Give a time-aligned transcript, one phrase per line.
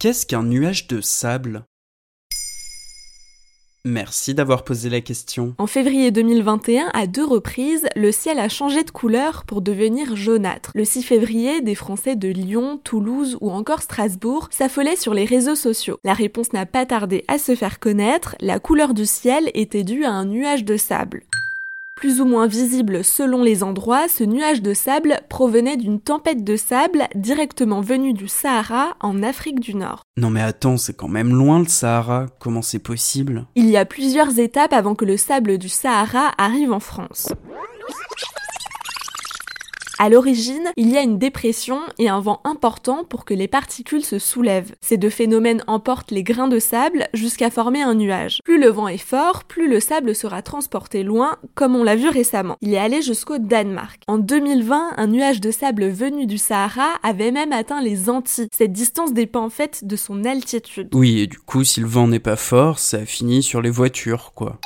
[0.00, 1.64] Qu'est-ce qu'un nuage de sable?
[3.84, 5.56] Merci d'avoir posé la question.
[5.58, 10.70] En février 2021, à deux reprises, le ciel a changé de couleur pour devenir jaunâtre.
[10.76, 15.56] Le 6 février, des Français de Lyon, Toulouse ou encore Strasbourg s'affolaient sur les réseaux
[15.56, 15.98] sociaux.
[16.04, 20.04] La réponse n'a pas tardé à se faire connaître, la couleur du ciel était due
[20.04, 21.24] à un nuage de sable.
[21.98, 26.54] Plus ou moins visible selon les endroits, ce nuage de sable provenait d'une tempête de
[26.54, 30.02] sable directement venue du Sahara en Afrique du Nord.
[30.16, 33.46] Non mais attends, c'est quand même loin le Sahara, comment c'est possible?
[33.56, 37.32] Il y a plusieurs étapes avant que le sable du Sahara arrive en France.
[40.00, 44.04] À l'origine, il y a une dépression et un vent important pour que les particules
[44.04, 44.76] se soulèvent.
[44.80, 48.38] Ces deux phénomènes emportent les grains de sable jusqu'à former un nuage.
[48.44, 52.08] Plus le vent est fort, plus le sable sera transporté loin, comme on l'a vu
[52.08, 52.56] récemment.
[52.60, 54.02] Il est allé jusqu'au Danemark.
[54.06, 58.46] En 2020, un nuage de sable venu du Sahara avait même atteint les Antilles.
[58.56, 60.90] Cette distance dépend en fait de son altitude.
[60.94, 64.30] Oui, et du coup, si le vent n'est pas fort, ça finit sur les voitures,
[64.36, 64.60] quoi.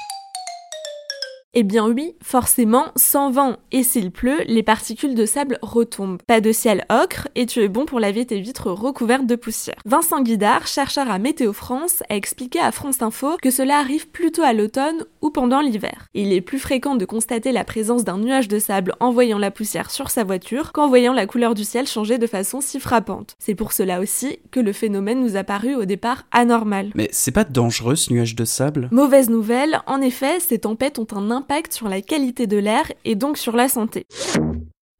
[1.54, 6.16] Eh bien oui, forcément, sans vent et s'il pleut, les particules de sable retombent.
[6.26, 9.76] Pas de ciel ocre et tu es bon pour laver tes vitres recouvertes de poussière.
[9.84, 14.40] Vincent Guidard, chercheur à Météo France, a expliqué à France Info que cela arrive plutôt
[14.40, 16.06] à l'automne ou pendant l'hiver.
[16.14, 19.50] Il est plus fréquent de constater la présence d'un nuage de sable en voyant la
[19.50, 23.34] poussière sur sa voiture qu'en voyant la couleur du ciel changer de façon si frappante.
[23.38, 26.92] C'est pour cela aussi que le phénomène nous a paru au départ anormal.
[26.94, 28.88] Mais c'est pas dangereux ce nuage de sable?
[28.90, 33.14] Mauvaise nouvelle, en effet, ces tempêtes ont un impact sur la qualité de l'air et
[33.14, 34.06] donc sur la santé.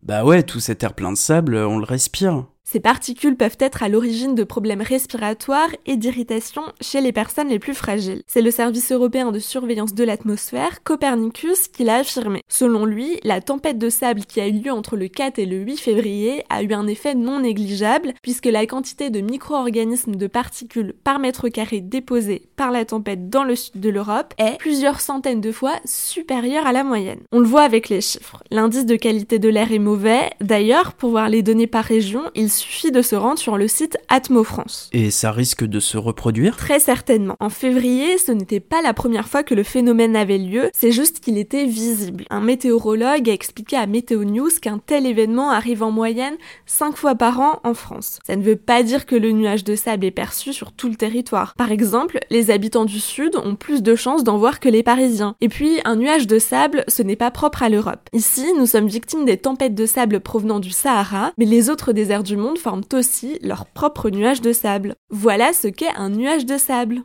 [0.02, 2.46] Bah ouais, tout cet air plein de sable, on le respire.
[2.64, 7.58] Ces particules peuvent être à l'origine de problèmes respiratoires et d'irritation chez les personnes les
[7.58, 8.22] plus fragiles.
[8.26, 12.40] C'est le service européen de surveillance de l'atmosphère, Copernicus, qui l'a affirmé.
[12.48, 15.56] Selon lui, la tempête de sable qui a eu lieu entre le 4 et le
[15.56, 20.94] 8 février a eu un effet non négligeable puisque la quantité de micro-organismes de particules
[21.04, 25.40] par mètre carré déposées par la tempête dans le sud de l'Europe est plusieurs centaines
[25.40, 27.20] de fois supérieure à la moyenne.
[27.32, 28.42] On le voit avec les chiffres.
[28.50, 30.30] L'indice de qualité de l'air est mauvais.
[30.40, 33.96] D'ailleurs, pour voir les données par région, il suffit de se rendre sur le site
[34.08, 34.88] Atmo France.
[34.92, 36.56] Et ça risque de se reproduire?
[36.56, 37.36] Très certainement.
[37.40, 41.20] En février, ce n'était pas la première fois que le phénomène avait lieu, c'est juste
[41.20, 42.24] qu'il était visible.
[42.30, 46.36] Un météorologue a expliqué à Météo News qu'un tel événement arrive en moyenne
[46.66, 48.18] 5 fois par an en France.
[48.26, 50.96] Ça ne veut pas dire que le nuage de sable est perçu sur tout le
[50.96, 51.54] territoire.
[51.56, 55.34] Par exemple, les habitants du sud ont plus de chances d'en voir que les parisiens.
[55.40, 58.08] Et puis, un nuage de sable, ce n'est pas propre à l'Europe.
[58.12, 62.22] Ici, nous sommes victimes des tempêtes de sable provenant du Sahara, mais les autres déserts
[62.22, 64.94] du forment aussi leur propre nuage de sable.
[65.10, 67.02] Voilà ce qu'est un nuage de sable.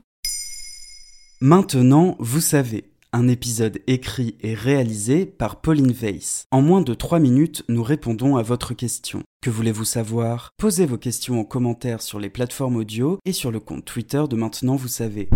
[1.42, 2.86] Maintenant, vous savez.
[3.14, 6.46] Un épisode écrit et réalisé par Pauline Weiss.
[6.52, 9.24] En moins de 3 minutes, nous répondons à votre question.
[9.42, 10.50] Que voulez-vous savoir?
[10.58, 14.36] Posez vos questions en commentaire sur les plateformes audio et sur le compte Twitter de
[14.36, 15.30] Maintenant Vous savez.